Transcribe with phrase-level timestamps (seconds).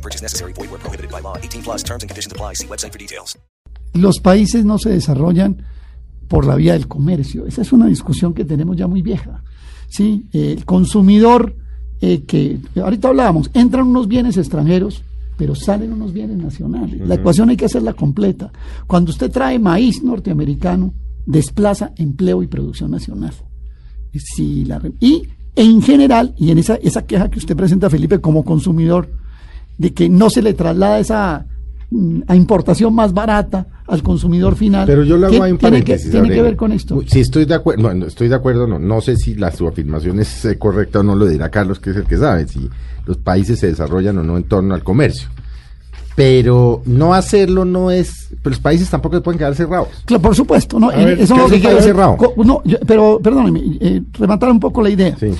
[0.00, 0.52] No purchase necessary.
[0.54, 1.36] Void where prohibited by law.
[1.36, 2.54] 18 plus terms and conditions apply.
[2.54, 3.38] See website for details.
[3.92, 5.62] Los países no se desarrollan
[6.28, 7.44] por la vía del comercio.
[7.46, 9.42] Esa es una discusión que tenemos ya muy vieja.
[9.88, 10.26] ¿sí?
[10.32, 11.54] El consumidor,
[12.00, 15.02] eh, que ahorita hablábamos, entran unos bienes extranjeros,
[15.36, 17.00] pero salen unos bienes nacionales.
[17.06, 18.52] La ecuación hay que hacerla completa.
[18.86, 20.94] Cuando usted trae maíz norteamericano,
[21.26, 23.34] desplaza empleo y producción nacional.
[24.14, 25.24] Si la, y
[25.56, 29.19] en general, y en esa, esa queja que usted presenta, Felipe, como consumidor,
[29.80, 31.46] de que no se le traslada esa
[31.90, 34.86] mm, a importación más barata al consumidor final.
[34.86, 37.02] Pero yo lo hago ¿Qué ahí un tiene que, paréntesis, tiene que ver con esto.
[37.06, 39.66] Sí, estoy de acuerdo, no, no, estoy de acuerdo, no, no sé si la, su
[39.66, 42.68] afirmación es eh, correcta o no, lo dirá Carlos, que es el que sabe, si
[43.06, 45.28] los países se desarrollan o no en torno al comercio.
[46.14, 49.88] Pero no hacerlo no es, pero los países tampoco se pueden quedar cerrados.
[50.04, 50.90] Claro, por supuesto, ¿no?
[50.90, 52.16] A ver, eso ¿qué no quiere país ver cerrado?
[52.44, 55.16] no, yo- pero perdóneme, eh, rematar un poco la idea.
[55.18, 55.30] Sí.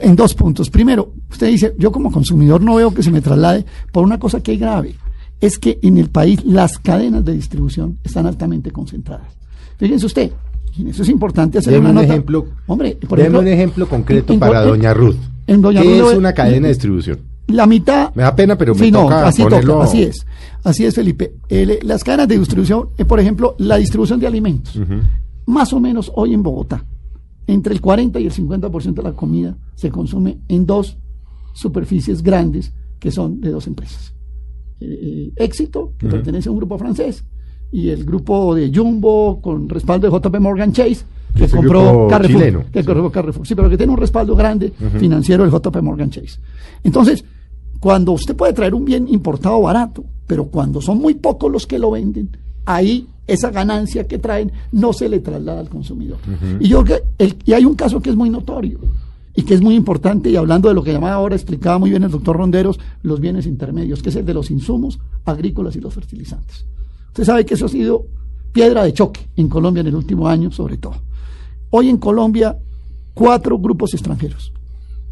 [0.00, 0.70] En dos puntos.
[0.70, 4.40] Primero, usted dice, yo como consumidor no veo que se me traslade por una cosa
[4.42, 4.94] que hay grave.
[5.40, 9.26] Es que en el país las cadenas de distribución están altamente concentradas.
[9.76, 10.30] Fíjense usted,
[10.76, 12.06] y en eso es importante hacer Deme una un nota.
[12.14, 15.16] ejemplo, Hombre, por deme ejemplo, un ejemplo concreto en- para en- Doña Ruth.
[15.48, 17.18] en Doña ¿Qué Ruth es una cadena de distribución?
[17.48, 18.14] La mitad.
[18.14, 20.24] Me da pena, pero me Sí, no, toca así ponerlo- toca, así es.
[20.62, 21.34] Así es, Felipe.
[21.48, 24.78] El- las cadenas de distribución, eh, por ejemplo, la distribución de alimentos.
[25.46, 26.84] Más o menos hoy en Bogotá,
[27.48, 30.96] entre el 40 y el 50% de la comida se consume en dos
[31.54, 34.14] superficies grandes que son de dos empresas.
[34.80, 37.24] Eh, eh, Éxito, que pertenece a un grupo francés,
[37.70, 42.38] y el grupo de Jumbo con respaldo de JP Morgan Chase, que compró Carrefour.
[42.40, 42.64] chileno.
[42.72, 43.46] que compró Carrefour.
[43.46, 46.38] Sí, pero que tiene un respaldo grande financiero del JP Morgan Chase.
[46.84, 47.24] Entonces,
[47.80, 51.78] cuando usted puede traer un bien importado barato, pero cuando son muy pocos los que
[51.78, 52.30] lo venden,
[52.66, 56.18] ahí esa ganancia que traen no se le traslada al consumidor.
[56.60, 58.78] Y yo creo que el- y hay un caso que es muy notorio
[59.34, 62.02] y que es muy importante, y hablando de lo que llamaba ahora, explicaba muy bien
[62.02, 65.94] el doctor Ronderos, los bienes intermedios, que es el de los insumos agrícolas y los
[65.94, 66.66] fertilizantes.
[67.08, 68.06] Usted sabe que eso ha sido
[68.52, 70.96] piedra de choque en Colombia en el último año, sobre todo.
[71.70, 72.56] Hoy en Colombia,
[73.14, 74.52] cuatro grupos extranjeros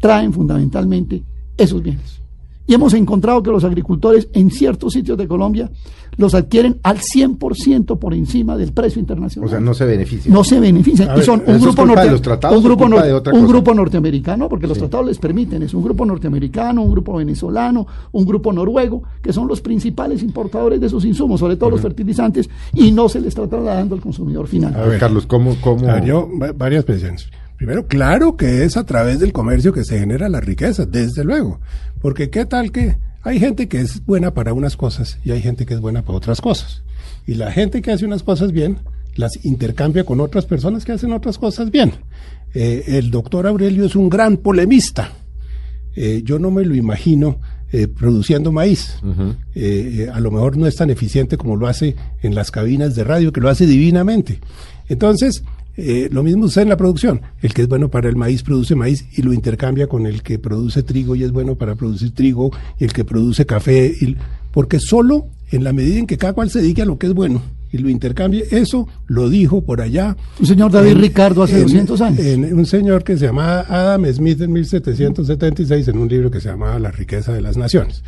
[0.00, 1.22] traen fundamentalmente
[1.56, 2.20] esos bienes.
[2.66, 5.70] Y hemos encontrado que los agricultores en ciertos sitios de Colombia
[6.16, 9.46] los adquieren al 100% por encima del precio internacional.
[9.48, 10.32] O sea, no se beneficia.
[10.32, 11.10] No se benefician.
[11.18, 14.66] Y son ¿eso un grupo, norte- los tratados un grupo, nor- un grupo norteamericano, porque
[14.66, 19.32] los tratados les permiten, es un grupo norteamericano, un grupo venezolano, un grupo noruego, que
[19.32, 23.28] son los principales importadores de esos insumos, sobre todo los fertilizantes, y no se les
[23.28, 24.74] está trasladando al consumidor final.
[24.74, 25.88] A ver, Carlos, ¿cómo, cómo?
[25.88, 27.28] A ver, yo, va- varias presiones.
[27.56, 31.60] Primero, claro que es a través del comercio que se genera la riqueza, desde luego.
[32.00, 35.66] Porque qué tal que hay gente que es buena para unas cosas y hay gente
[35.66, 36.82] que es buena para otras cosas.
[37.26, 38.78] Y la gente que hace unas cosas bien,
[39.14, 41.92] las intercambia con otras personas que hacen otras cosas bien.
[42.54, 45.10] Eh, el doctor Aurelio es un gran polemista.
[45.96, 47.38] Eh, yo no me lo imagino
[47.72, 48.96] eh, produciendo maíz.
[49.54, 53.02] Eh, a lo mejor no es tan eficiente como lo hace en las cabinas de
[53.02, 54.38] radio, que lo hace divinamente.
[54.88, 55.42] Entonces,
[55.76, 57.20] eh, lo mismo sucede en la producción.
[57.42, 60.38] El que es bueno para el maíz produce maíz y lo intercambia con el que
[60.38, 63.92] produce trigo y es bueno para producir trigo y el que produce café.
[64.00, 64.16] y-
[64.52, 67.12] porque solo en la medida en que cada cual se dedique a lo que es
[67.14, 71.56] bueno y lo intercambie, eso lo dijo por allá Un señor David en- Ricardo hace
[71.58, 72.20] en- 200 años.
[72.20, 76.48] en un señor que se llamaba Adam Smith en 1776 en un libro que se
[76.48, 78.02] llamaba La riqueza de las naciones.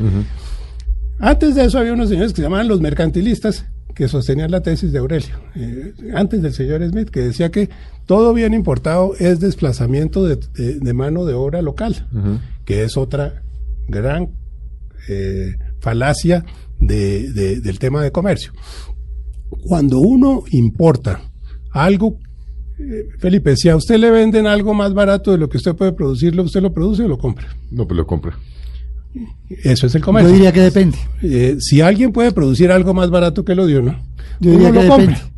[1.19, 3.67] Antes de eso había unos señores que se llamaban los mercantilistas
[3.99, 7.69] que sostenían la tesis de Aurelio, eh, antes del señor Smith, que decía que
[8.07, 12.07] todo bien importado es desplazamiento de, de- de mano de obra local,
[12.65, 13.43] que es otra
[13.89, 14.29] gran
[15.09, 16.45] eh, falacia
[16.79, 18.53] de- de- del tema de comercio.
[19.67, 21.21] Cuando uno importa
[21.73, 22.19] algo,
[22.79, 25.93] eh, Felipe, si a usted le venden algo más barato de lo que usted puede
[25.93, 27.49] producirlo, ¿usted lo produce o lo compra?
[27.73, 28.39] No, pues lo compra.
[29.65, 30.33] Eso es el Yo comercio.
[30.33, 30.99] diría que depende.
[31.23, 33.99] Eh, si alguien puede producir algo más barato que lo de uno,
[34.41, 35.07] Yo uno diría que lo compra.
[35.15, 35.33] depende.